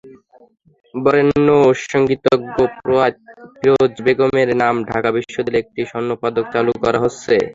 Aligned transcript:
বরেণ্য 0.95 1.47
সংগীতজ্ঞ 1.85 2.47
প্রয়াত 2.75 3.15
ফিরোজা 3.55 4.01
বেগমের 4.05 4.49
নামে 4.61 4.81
ঢাকা 4.89 5.09
বিশ্ববিদ্যালয়ে 5.15 5.63
একটি 5.63 5.81
স্বর্ণপদক 5.89 6.45
চালু 6.53 6.71
করা 6.83 6.99
হচ্ছে। 7.03 7.35